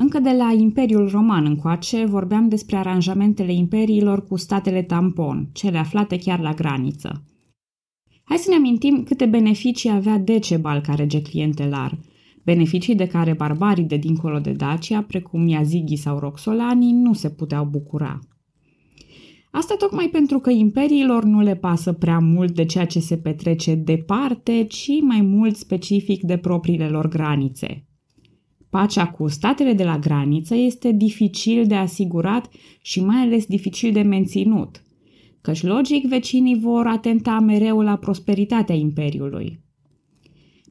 [0.00, 6.18] Încă de la Imperiul Roman încoace vorbeam despre aranjamentele imperiilor cu statele tampon, cele aflate
[6.18, 7.24] chiar la graniță.
[8.24, 11.98] Hai să ne amintim câte beneficii avea Decebal ca rege clientelar,
[12.44, 17.64] beneficii de care barbarii de dincolo de Dacia, precum Iazighi sau Roxolani, nu se puteau
[17.64, 18.18] bucura.
[19.50, 23.74] Asta tocmai pentru că imperiilor nu le pasă prea mult de ceea ce se petrece
[23.74, 27.87] departe, ci mai mult specific de propriile lor granițe.
[28.70, 32.48] Pacea cu statele de la graniță este dificil de asigurat
[32.82, 34.82] și mai ales dificil de menținut,
[35.40, 39.60] căci logic vecinii vor atenta mereu la prosperitatea imperiului.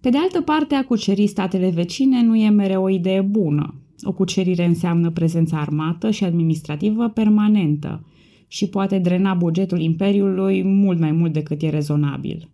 [0.02, 3.82] Pe de altă parte, a cuceri statele vecine nu e mereu o idee bună.
[4.02, 8.06] O cucerire înseamnă prezența armată și administrativă permanentă
[8.48, 12.50] și poate drena bugetul imperiului mult mai mult decât e rezonabil.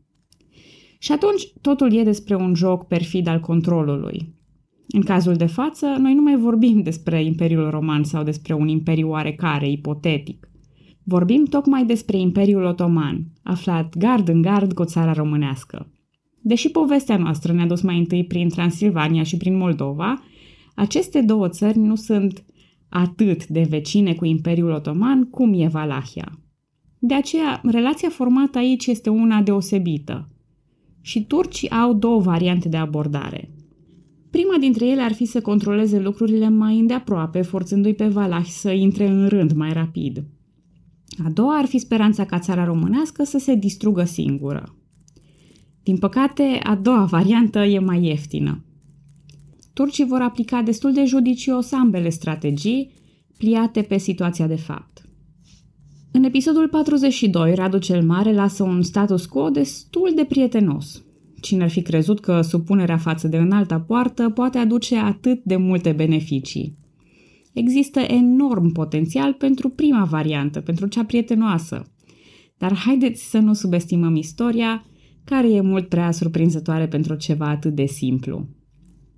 [1.00, 4.34] Și atunci totul e despre un joc perfid al controlului.
[4.96, 9.10] În cazul de față, noi nu mai vorbim despre Imperiul Roman sau despre un imperiu
[9.10, 10.50] oarecare, ipotetic.
[11.04, 15.92] Vorbim tocmai despre Imperiul Otoman, aflat gard în gard cu o țară românească.
[16.42, 20.24] Deși povestea noastră ne-a dus mai întâi prin Transilvania și prin Moldova,
[20.76, 22.44] aceste două țări nu sunt
[22.90, 26.40] atât de vecine cu Imperiul Otoman cum e Valahia.
[27.00, 30.30] De aceea, relația formată aici este una deosebită.
[31.02, 33.50] Și turcii au două variante de abordare.
[34.34, 39.08] Prima dintre ele ar fi să controleze lucrurile mai îndeaproape, forțându-i pe valahi să intre
[39.08, 40.24] în rând mai rapid.
[41.26, 44.76] A doua ar fi speranța ca țara românească să se distrugă singură.
[45.84, 48.64] Din păcate, a doua variantă e mai ieftină.
[49.74, 52.92] Turcii vor aplica destul de judicios ambele strategii,
[53.38, 55.02] pliate pe situația de fapt.
[56.12, 61.04] În episodul 42, Radu cel Mare lasă un status quo destul de prietenos.
[61.44, 65.92] Cine ar fi crezut că supunerea față de înalta poartă poate aduce atât de multe
[65.92, 66.78] beneficii?
[67.54, 71.84] Există enorm potențial pentru prima variantă, pentru cea prietenoasă.
[72.58, 74.86] Dar haideți să nu subestimăm istoria,
[75.24, 78.48] care e mult prea surprinzătoare pentru ceva atât de simplu.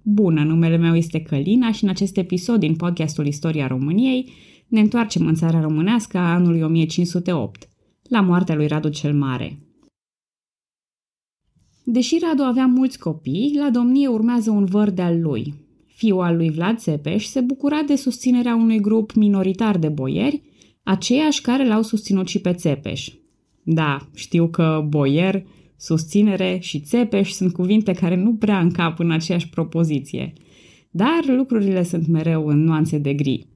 [0.01, 4.29] Bună, numele meu este Călina și în acest episod din podcastul Istoria României
[4.67, 7.69] ne întoarcem în țara românească a anului 1508,
[8.09, 9.59] la moartea lui Radu cel Mare.
[11.88, 15.53] Deși Radu avea mulți copii, la domnie urmează un văr de-al lui.
[15.85, 20.41] Fiul al lui Vlad Țepeș se bucura de susținerea unui grup minoritar de boieri,
[20.84, 23.09] aceiași care l-au susținut și pe Țepeș.
[23.63, 25.45] Da, știu că boier
[25.78, 30.34] susținere și țepeș sunt cuvinte care nu prea încap în aceeași propoziție,
[30.91, 33.47] dar lucrurile sunt mereu în nuanțe de gri.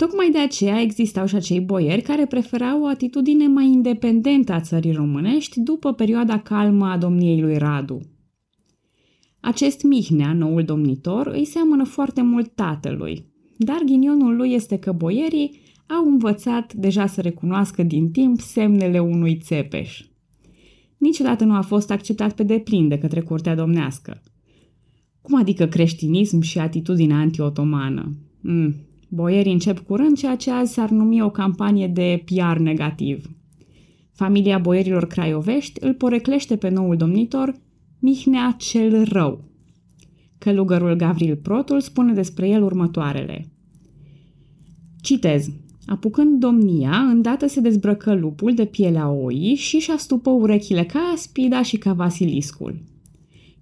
[0.00, 4.92] Tocmai de aceea existau și acei boieri care preferau o atitudine mai independentă a țării
[4.92, 8.00] românești după perioada calmă a domniei lui Radu.
[9.40, 13.24] Acest Mihnea, noul domnitor, îi seamănă foarte mult tatălui,
[13.56, 19.36] dar ghinionul lui este că boierii au învățat deja să recunoască din timp semnele unui
[19.36, 20.04] țepeș
[21.00, 24.22] niciodată nu a fost acceptat pe deplin de către curtea domnească.
[25.20, 28.16] Cum adică creștinism și atitudinea anti-otomană?
[28.40, 28.74] Mm,
[29.10, 33.30] boierii încep curând ceea ce azi s-ar numi o campanie de PR negativ.
[34.12, 37.54] Familia boierilor craiovești îl poreclește pe noul domnitor
[37.98, 39.44] Mihnea cel rău.
[40.38, 43.52] Călugărul Gavril Protul spune despre el următoarele.
[45.00, 45.48] Citez.
[45.86, 51.62] Apucând domnia, îndată se dezbrăcă lupul de pielea oii și și astupă urechile ca spida
[51.62, 52.82] și ca Vasiliscul.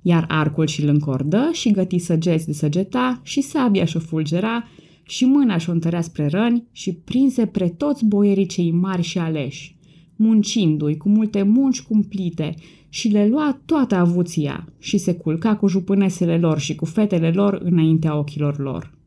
[0.03, 4.65] Iar arcul și-l încordă și găti săgeți de săgeta și sabia și-o fulgera
[5.09, 9.77] și mâna și-o întărea spre răni și prinse pre toți boierii cei mari și aleși,
[10.17, 12.55] muncindu-i cu multe munci cumplite
[12.89, 17.55] și le lua toată avuția și se culca cu jupânesele lor și cu fetele lor
[17.63, 18.99] înaintea ochilor lor.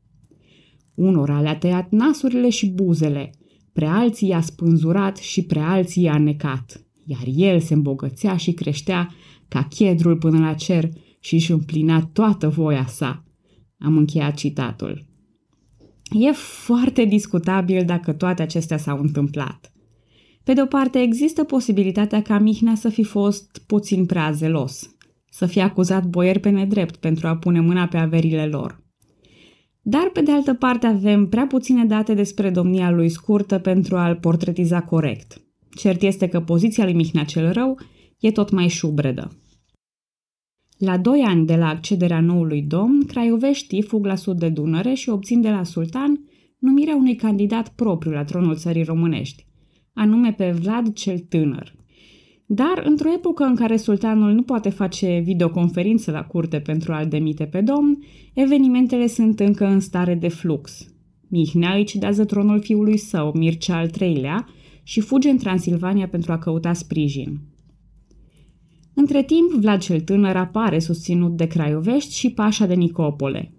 [0.94, 3.31] Unora le-a tăiat nasurile și buzele,
[3.73, 9.16] pre alții i-a spânzurat și pre alții i-a necat, iar el se îmbogățea și creștea
[9.47, 10.89] ca chedrul până la cer
[11.19, 13.23] și își împlinea toată voia sa.
[13.78, 15.09] Am încheiat citatul.
[16.12, 19.72] E foarte discutabil dacă toate acestea s-au întâmplat.
[20.44, 24.96] Pe de o parte, există posibilitatea ca Mihnea să fi fost puțin prea zelos,
[25.30, 28.84] să fie acuzat boier pe nedrept pentru a pune mâna pe averile lor.
[29.81, 34.16] Dar, pe de altă parte, avem prea puține date despre domnia lui scurtă pentru a-l
[34.16, 35.42] portretiza corect.
[35.75, 37.80] Cert este că poziția lui Mihnea cel Rău
[38.19, 39.40] e tot mai șubredă.
[40.83, 45.10] La doi ani de la accederea noului domn, craioveștii fug la sud de Dunăre și
[45.10, 46.19] obțin de la sultan
[46.60, 49.45] numirea unui candidat propriu la tronul țării românești,
[49.94, 51.75] anume pe Vlad cel Tânăr.
[52.45, 57.45] Dar, într-o epocă în care sultanul nu poate face videoconferință la curte pentru a-l demite
[57.45, 58.04] pe domn,
[58.34, 60.94] evenimentele sunt încă în stare de flux.
[61.27, 64.48] Mihnea îi cedează tronul fiului său, Mircea al III-lea,
[64.84, 67.50] și fuge în Transilvania pentru a căuta sprijin.
[68.93, 73.53] Între timp, Vlad cel Tânăr apare susținut de Craiovești și Pașa de Nicopole.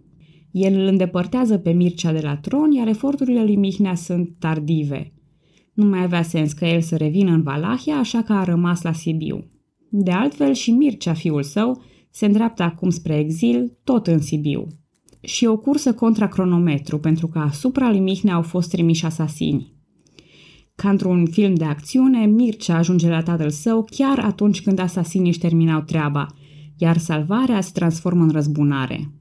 [0.51, 5.13] El îl îndepărtează pe Mircea de la tron, iar eforturile lui Mihnea sunt tardive.
[5.73, 8.93] Nu mai avea sens că el să revină în Valahia, așa că a rămas la
[8.93, 9.51] Sibiu.
[9.91, 14.67] De altfel, și Mircea, fiul său, se îndreaptă acum spre exil, tot în Sibiu.
[15.21, 19.73] Și o cursă contra cronometru, pentru că asupra lui Mihnea au fost trimiși asasini.
[20.83, 25.39] Ca într-un film de acțiune, Mircea ajunge la tatăl său chiar atunci când asasinii își
[25.39, 26.27] terminau treaba,
[26.77, 29.13] iar salvarea se transformă în răzbunare.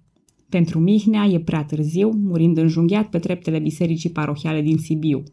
[0.49, 5.23] Pentru Mihnea e prea târziu, murind înjunghiat pe treptele bisericii parohiale din Sibiu.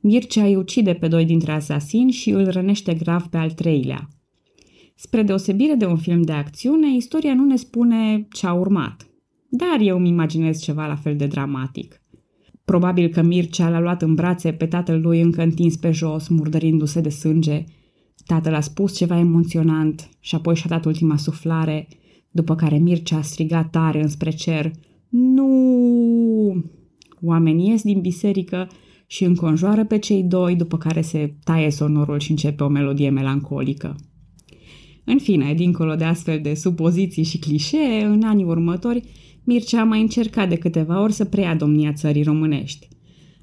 [0.00, 4.08] Mircea îi ucide pe doi dintre asasini și îl rănește grav pe al treilea.
[4.94, 9.06] Spre deosebire de un film de acțiune, istoria nu ne spune ce a urmat.
[9.48, 12.00] Dar eu îmi imaginez ceva la fel de dramatic.
[12.66, 17.00] Probabil că Mircea l-a luat în brațe pe tatăl lui încă întins pe jos, murdărindu-se
[17.00, 17.64] de sânge.
[18.24, 21.88] Tatăl a spus ceva emoționant și apoi și-a dat ultima suflare,
[22.30, 24.70] după care Mircea a strigat tare înspre cer.
[25.08, 26.64] Nu!
[27.22, 28.68] Oamenii ies din biserică
[29.06, 33.96] și înconjoară pe cei doi, după care se taie sonorul și începe o melodie melancolică.
[35.04, 39.02] În fine, dincolo de astfel de supoziții și clișee, în anii următori,
[39.46, 42.88] Mircea a mai încercat de câteva ori să preia domnia țării românești.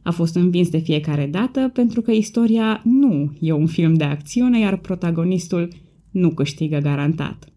[0.01, 4.59] A fost învins de fiecare dată pentru că istoria nu e un film de acțiune,
[4.59, 5.67] iar protagonistul
[6.11, 7.47] nu câștigă garantat.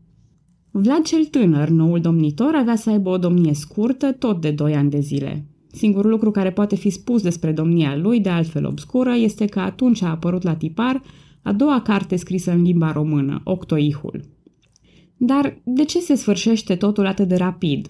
[0.70, 4.90] Vlad cel tânăr, noul domnitor, avea să aibă o domnie scurtă, tot de 2 ani
[4.90, 5.46] de zile.
[5.72, 10.02] Singurul lucru care poate fi spus despre domnia lui, de altfel obscură, este că atunci
[10.02, 11.02] a apărut la tipar
[11.42, 14.20] a doua carte scrisă în limba română, Octoihul.
[15.16, 17.88] Dar de ce se sfârșește totul atât de rapid?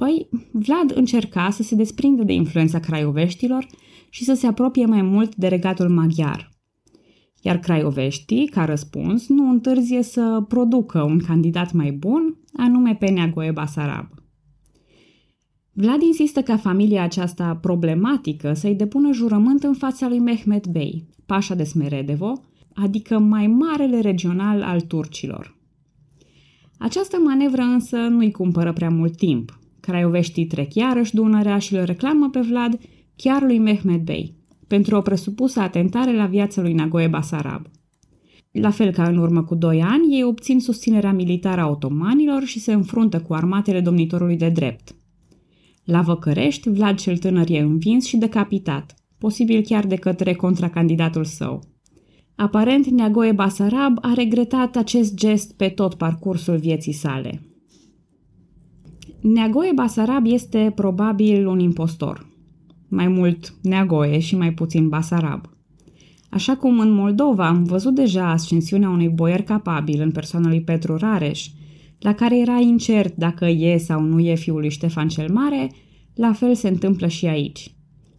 [0.00, 3.66] Păi, Vlad încerca să se desprindă de influența craioveștilor
[4.10, 6.50] și să se apropie mai mult de regatul maghiar.
[7.42, 13.50] Iar craioveștii, ca răspuns, nu întârzie să producă un candidat mai bun, anume pe Neagoe
[13.50, 14.06] Basarab.
[15.72, 21.54] Vlad insistă ca familia aceasta problematică să-i depună jurământ în fața lui Mehmet Bey, pașa
[21.54, 22.32] de Smeredevo,
[22.74, 25.58] adică mai marele regional al turcilor.
[26.78, 29.59] Această manevră însă nu-i cumpără prea mult timp.
[29.80, 32.78] Craioveștii trec iarăși Dunărea și îl reclamă pe Vlad
[33.16, 34.34] chiar lui Mehmed Bey,
[34.66, 37.66] pentru o presupusă atentare la viața lui Nagoe Basarab.
[38.50, 42.60] La fel ca în urmă cu doi ani, ei obțin susținerea militară a otomanilor și
[42.60, 44.94] se înfruntă cu armatele domnitorului de drept.
[45.84, 51.62] La Văcărești, Vlad cel tânăr e învins și decapitat, posibil chiar de către contracandidatul său.
[52.34, 57.49] Aparent, Neagoe Basarab a regretat acest gest pe tot parcursul vieții sale.
[59.22, 62.26] Neagoe Basarab este probabil un impostor.
[62.88, 65.44] Mai mult Neagoe și mai puțin Basarab.
[66.30, 70.96] Așa cum în Moldova am văzut deja ascensiunea unui boier capabil în persoana lui Petru
[70.96, 71.48] Rareș,
[71.98, 75.70] la care era incert dacă e sau nu e fiul lui Ștefan cel Mare,
[76.14, 77.74] la fel se întâmplă și aici.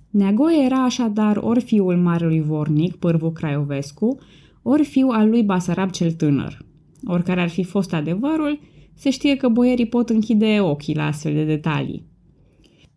[0.09, 4.19] Neagoe era așadar ori fiul marelui vornic, Pârvu Craiovescu,
[4.61, 6.57] ori fiu al lui Basarab cel tânăr.
[7.05, 8.59] Oricare ar fi fost adevărul,
[9.01, 12.05] se știe că boierii pot închide ochii la astfel de detalii.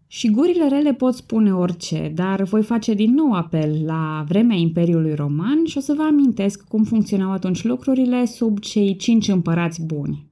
[0.07, 5.15] Și gurile rele pot spune orice, dar voi face din nou apel la vremea Imperiului
[5.15, 10.27] Roman și o să vă amintesc cum funcționau atunci lucrurile sub cei cinci împărați buni.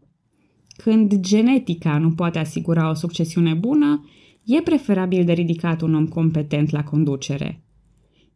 [0.77, 4.05] Când genetica nu poate asigura o succesiune bună,
[4.45, 7.65] e preferabil de ridicat un om competent la conducere.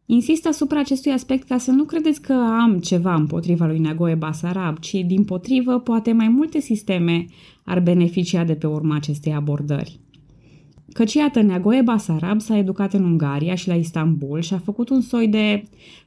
[0.09, 4.79] Insist asupra acestui aspect ca să nu credeți că am ceva împotriva lui Nagoe Basarab,
[4.79, 7.25] ci din potrivă poate mai multe sisteme
[7.63, 9.99] ar beneficia de pe urma acestei abordări.
[10.93, 15.01] Căci iată, Neagoe Basarab s-a educat în Ungaria și la Istanbul și a făcut un
[15.01, 15.63] soi de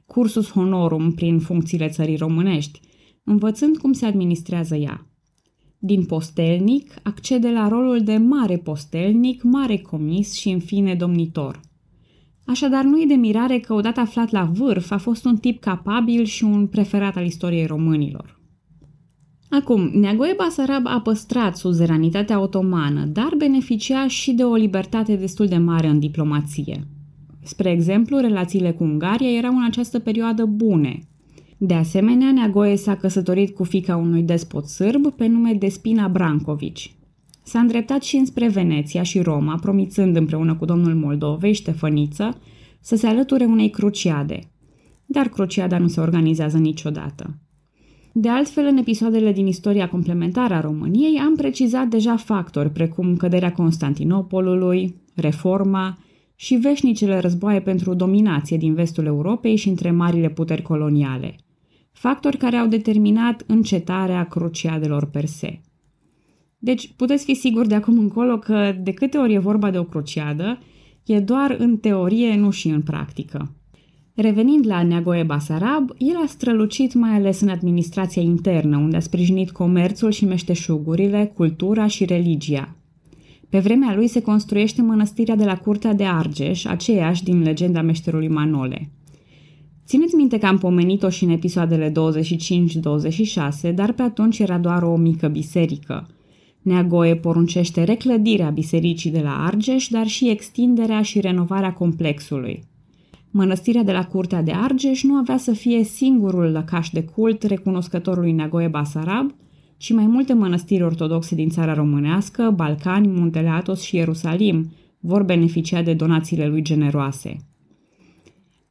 [0.06, 2.80] cursus honorum prin funcțiile țării românești,
[3.24, 5.06] învățând cum se administrează ea.
[5.78, 11.60] Din postelnic accede la rolul de mare postelnic, mare comis și în fine domnitor–
[12.44, 16.24] Așadar, nu e de mirare că odată aflat la vârf a fost un tip capabil
[16.24, 18.40] și un preferat al istoriei românilor.
[19.50, 25.56] Acum, Neagoe Basarab a păstrat suzeranitatea otomană, dar beneficia și de o libertate destul de
[25.56, 26.86] mare în diplomație.
[27.42, 30.98] Spre exemplu, relațiile cu Ungaria erau în această perioadă bune.
[31.58, 36.94] De asemenea, Neagoe s-a căsătorit cu fica unui despot sârb pe nume Despina Brancovici.
[37.42, 42.40] S-a îndreptat și înspre Veneția și Roma, promițând împreună cu domnul Moldovei, Ștefăniță,
[42.80, 44.38] să se alăture unei cruciade.
[45.06, 47.38] Dar cruciada nu se organizează niciodată.
[48.12, 53.52] De altfel, în episoadele din istoria complementară a României am precizat deja factori precum căderea
[53.52, 55.98] Constantinopolului, reforma
[56.34, 61.36] și veșnicele războaie pentru dominație din vestul Europei și între marile puteri coloniale.
[61.92, 65.60] Factori care au determinat încetarea cruciadelor per se.
[66.62, 69.84] Deci puteți fi siguri de acum încolo că de câte ori e vorba de o
[69.84, 70.58] cruciadă,
[71.04, 73.54] e doar în teorie, nu și în practică.
[74.14, 79.50] Revenind la Neagoe Basarab, el a strălucit mai ales în administrația internă, unde a sprijinit
[79.50, 82.74] comerțul și meșteșugurile, cultura și religia.
[83.48, 88.28] Pe vremea lui se construiește mănăstirea de la Curtea de Argeș, aceeași din legenda meșterului
[88.28, 88.90] Manole.
[89.86, 91.92] Țineți minte că am pomenit-o și în episoadele
[93.70, 96.08] 25-26, dar pe atunci era doar o mică biserică.
[96.62, 102.62] Neagoe poruncește reclădirea bisericii de la Argeș, dar și extinderea și renovarea complexului.
[103.30, 108.32] Mănăstirea de la Curtea de Argeș nu avea să fie singurul lăcaș de cult recunoscătorului
[108.32, 109.34] Neagoe Basarab,
[109.76, 115.82] și mai multe mănăstiri ortodoxe din țara românească, Balcani, Muntele Atos și Ierusalim vor beneficia
[115.82, 117.36] de donațiile lui generoase.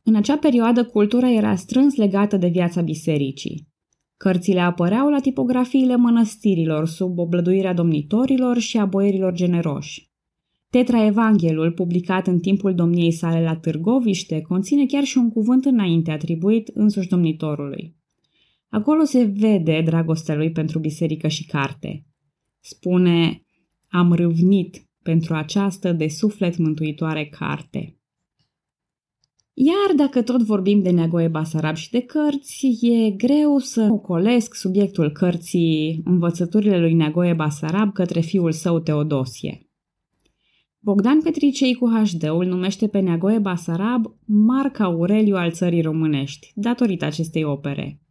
[0.03, 3.67] În acea perioadă, cultura era strâns legată de viața bisericii.
[4.19, 10.11] Cărțile apăreau la tipografiile mănăstirilor sub oblăduirea domnitorilor și a boierilor generoși.
[10.69, 16.11] Tetra Evanghelul, publicat în timpul domniei sale la Târgoviște, conține chiar și un cuvânt înainte
[16.11, 17.95] atribuit însuși domnitorului.
[18.69, 22.05] Acolo se vede dragostea lui pentru biserică și carte.
[22.59, 23.41] Spune,
[23.87, 27.98] am râvnit pentru această de suflet mântuitoare carte.
[29.61, 35.11] Iar dacă tot vorbim de Neagoe Basarab și de cărți, e greu să ocolesc subiectul
[35.11, 39.69] cărții Învățăturile lui Neagoe Basarab către fiul său Teodosie.
[40.79, 47.05] Bogdan Petricei cu HD îl numește pe Neagoe Basarab Marc Aureliu al țării românești, datorită
[47.05, 48.01] acestei opere.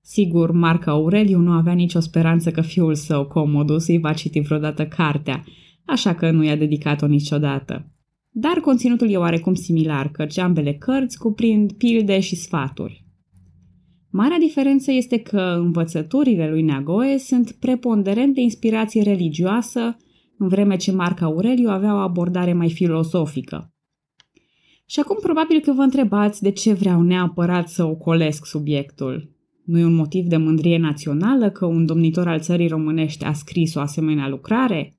[0.00, 4.86] Sigur, Marc Aureliu nu avea nicio speranță că fiul său, Comodus, îi va citi vreodată
[4.86, 5.44] cartea,
[5.84, 7.88] așa că nu i-a dedicat-o niciodată.
[8.36, 13.04] Dar conținutul e oarecum similar, căci ambele cărți cuprind pilde și sfaturi.
[14.10, 19.96] Marea diferență este că învățăturile lui Neagoe sunt preponderent de inspirație religioasă,
[20.38, 23.72] în vreme ce Marc Aureliu avea o abordare mai filosofică.
[24.86, 29.30] Și acum probabil că vă întrebați de ce vreau neapărat să ocolesc subiectul.
[29.64, 33.74] Nu e un motiv de mândrie națională că un domnitor al țării românești a scris
[33.74, 34.98] o asemenea lucrare?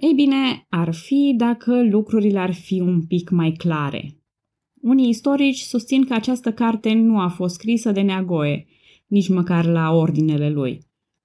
[0.00, 4.22] Ei bine, ar fi dacă lucrurile ar fi un pic mai clare.
[4.80, 8.66] Unii istorici susțin că această carte nu a fost scrisă de Neagoe,
[9.06, 10.78] nici măcar la ordinele lui,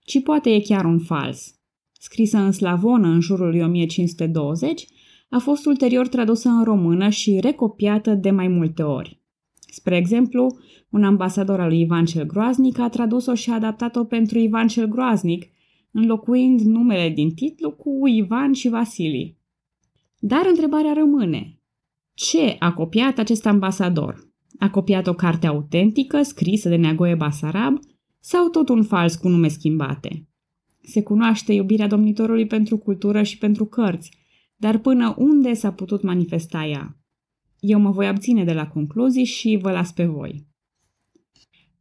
[0.06, 1.56] ci poate e chiar un fals.
[1.92, 4.86] Scrisă în slavonă în jurul lui 1520,
[5.30, 9.22] a fost ulterior tradusă în română și recopiată de mai multe ori.
[9.68, 10.58] Spre exemplu,
[10.90, 14.88] un ambasador al lui Ivan cel Groaznic a tradus-o și a adaptat-o pentru Ivan cel
[14.88, 15.53] Groaznic,
[15.94, 19.38] înlocuind numele din titlu cu Ivan și Vasili.
[20.20, 21.60] Dar întrebarea rămâne.
[22.14, 24.32] Ce a copiat acest ambasador?
[24.60, 27.80] A copiat o carte autentică, scrisă de Neagoe Basarab,
[28.20, 30.28] sau tot un fals cu nume schimbate?
[30.82, 34.12] Se cunoaște iubirea domnitorului pentru cultură și pentru cărți,
[34.56, 36.98] dar până unde s-a putut manifesta ea?
[37.60, 40.48] Eu mă voi abține de la concluzii și vă las pe voi.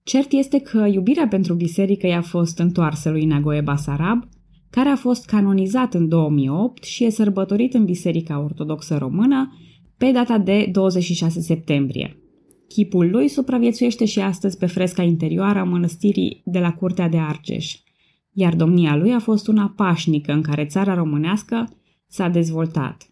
[0.05, 4.29] Cert este că iubirea pentru biserică i-a fost întoarsă lui Nagoe Basarab,
[4.71, 9.59] care a fost canonizat în 2008 și e sărbătorit în Biserica Ortodoxă Română
[9.97, 12.17] pe data de 26 septembrie.
[12.69, 17.75] Chipul lui supraviețuiește și astăzi pe fresca interioară a mănăstirii de la Curtea de Argeș,
[18.33, 21.69] iar domnia lui a fost una pașnică în care țara românească
[22.07, 23.11] s-a dezvoltat.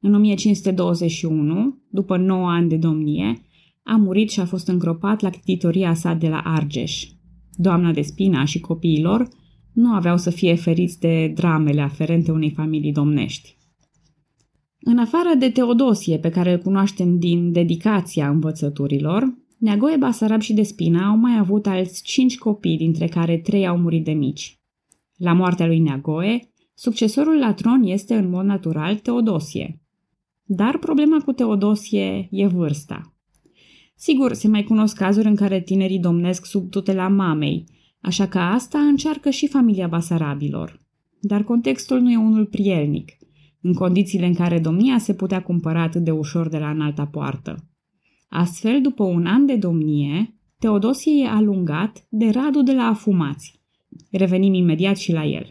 [0.00, 3.42] În 1521, după 9 ani de domnie,
[3.82, 7.04] a murit și a fost îngropat la ctitoria sa de la Argeș.
[7.52, 9.28] Doamna de Spina și copiii lor
[9.72, 13.58] nu aveau să fie feriți de dramele aferente unei familii domnești.
[14.80, 21.08] În afară de Teodosie, pe care îl cunoaștem din dedicația învățăturilor, Neagoe Basarab și Despina
[21.08, 24.60] au mai avut alți cinci copii, dintre care trei au murit de mici.
[25.16, 29.82] La moartea lui Neagoe, succesorul la tron este în mod natural Teodosie.
[30.42, 33.14] Dar problema cu Teodosie e vârsta.
[34.02, 37.64] Sigur, se mai cunosc cazuri în care tinerii domnesc sub tutela mamei,
[38.00, 40.80] așa că asta încearcă și familia basarabilor.
[41.20, 43.12] Dar contextul nu e unul prielnic,
[43.60, 47.68] în condițiile în care domnia se putea cumpăra atât de ușor de la înalta poartă.
[48.28, 53.60] Astfel, după un an de domnie, Teodosie e alungat de Radu de la Afumați.
[54.10, 55.50] Revenim imediat și la el.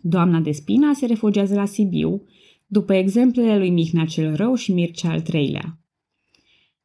[0.00, 2.22] Doamna de Spina se refugiază la Sibiu,
[2.66, 5.80] după exemplele lui Mihnea cel Rău și Mircea al III-lea.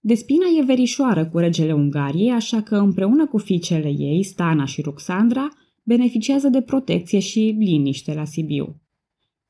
[0.08, 5.50] Despina e verișoară cu regele Ungariei, așa că împreună cu fiicele ei, Stana și Ruxandra,
[5.84, 8.82] beneficiază de protecție și liniște la Sibiu.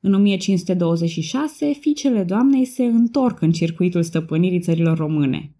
[0.00, 5.54] În 1526, fiicele doamnei se întorc în circuitul stăpânirii țărilor române.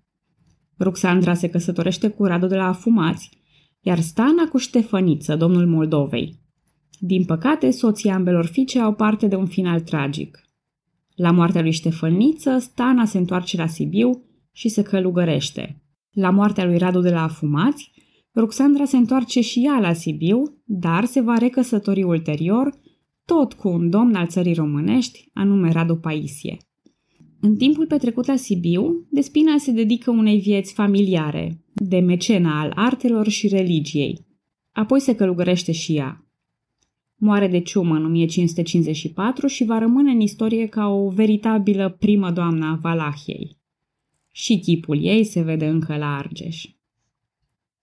[0.78, 3.30] Ruxandra se căsătorește cu Radu de la Afumați,
[3.80, 6.40] iar Stana cu Ștefăniță, domnul Moldovei.
[6.98, 10.40] Din păcate, soții ambelor fiice au parte de un final tragic.
[11.14, 14.20] La moartea lui Ștefăniță, Stana se întoarce la Sibiu
[14.56, 15.82] și se călugărește.
[16.10, 17.92] La moartea lui Radu de la Afumați,
[18.34, 22.74] Ruxandra se întoarce și ea la Sibiu, dar se va recăsători ulterior,
[23.24, 26.56] tot cu un domn al țării românești, anume Radu Paisie.
[27.40, 33.28] În timpul petrecut la Sibiu, Despina se dedică unei vieți familiare, de mecena al artelor
[33.28, 34.26] și religiei.
[34.72, 36.26] Apoi se călugărește și ea.
[37.16, 42.66] Moare de ciumă în 1554 și va rămâne în istorie ca o veritabilă primă doamnă
[42.66, 43.64] a Valahiei.
[44.38, 46.64] Și chipul ei se vede încă la Argeș.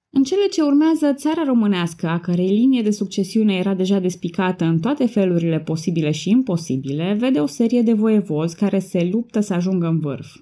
[0.10, 4.80] În cele ce urmează, țara românească, a cărei linie de succesiune era deja despicată în
[4.80, 9.88] toate felurile posibile și imposibile, vede o serie de voievozi care se luptă să ajungă
[9.88, 10.36] în vârf.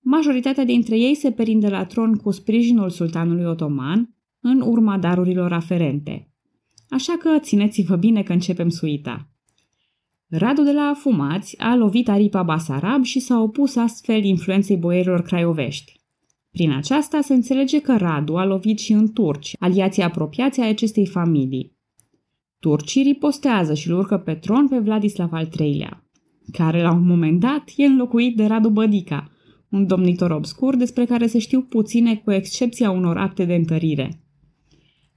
[0.00, 6.32] Majoritatea dintre ei se perinde la tron cu sprijinul sultanului otoman, în urma darurilor aferente.
[6.88, 9.30] Așa că țineți-vă bine că începem suita.
[10.28, 16.00] Radu de la Afumați a lovit aripa Basarab și s-a opus astfel influenței boierilor craiovești.
[16.50, 21.06] Prin aceasta se înțelege că Radu a lovit și în turci, aliații apropiați ai acestei
[21.06, 21.76] familii.
[22.58, 26.04] Turcii ripostează și îl urcă pe tron pe Vladislav al III-lea,
[26.52, 29.30] care la un moment dat e înlocuit de Radu Bădica,
[29.70, 34.22] un domnitor obscur despre care se știu puține cu excepția unor acte de întărire.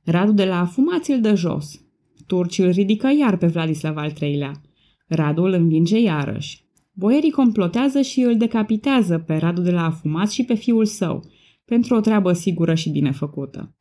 [0.04, 1.82] Radu de la Afumați îl dă jos.
[2.28, 4.62] Turcii îl ridică iar pe Vladislav al III-lea.
[5.10, 6.64] Radu îl învinge iarăși.
[6.94, 11.24] Boierii complotează și îl decapitează pe Radu de la Afumați și pe fiul său,
[11.66, 13.74] pentru o treabă sigură și bine făcută.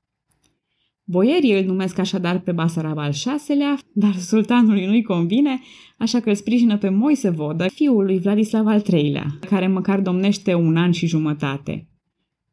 [1.05, 3.13] Boierii îl numesc așadar pe Basarab al
[3.47, 5.61] VI-lea, dar sultanului nu-i convine,
[5.99, 10.55] așa că îl sprijină pe Moise Vodă, fiul lui Vladislav al III-lea, care măcar domnește
[10.55, 11.89] un an și jumătate.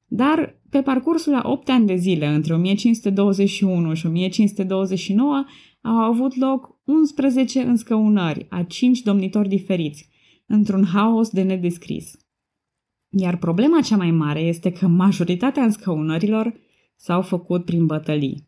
[0.08, 5.46] Dar, pe parcursul a 8 ani de zile, între 1521 și 1529,
[5.82, 10.10] au avut loc 11 înscăunări a 5 domnitori diferiți,
[10.46, 12.18] într-un haos de nedescris.
[13.10, 16.54] Iar problema cea mai mare este că majoritatea înscăunărilor
[16.96, 18.48] s-au făcut prin bătălii.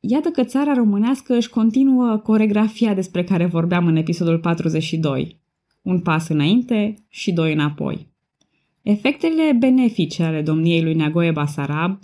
[0.00, 5.40] Iată că țara românească își continuă coregrafia despre care vorbeam în episodul 42.
[5.82, 8.08] Un pas înainte și doi înapoi.
[8.82, 11.98] Efectele benefice ale domniei lui Neagoe Basarab,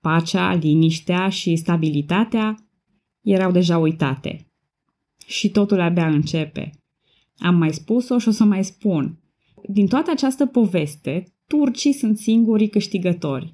[0.00, 2.54] pacea, liniștea și stabilitatea,
[3.20, 4.47] erau deja uitate.
[5.28, 6.70] Și totul abia începe.
[7.38, 9.18] Am mai spus-o și o să mai spun.
[9.68, 13.52] Din toată această poveste, turcii sunt singurii câștigători.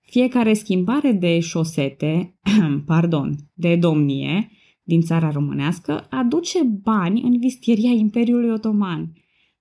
[0.00, 2.38] Fiecare schimbare de șosete,
[2.86, 4.50] pardon, de domnie
[4.82, 9.12] din țara românească aduce bani în vistieria Imperiului Otoman.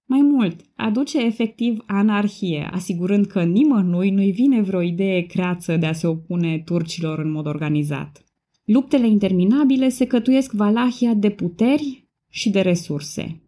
[0.06, 5.94] Mai mult, aduce efectiv anarhie, asigurând că nimănui nu-i vine vreo idee creață de a
[5.94, 8.24] se opune turcilor în mod organizat.
[8.64, 13.42] Luptele interminabile se cătuiesc Valahia de puteri și de resurse.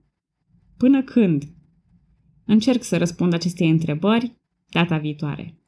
[0.78, 1.44] Până când?
[2.46, 4.38] Încerc să răspund acestei întrebări
[4.70, 5.60] data viitoare.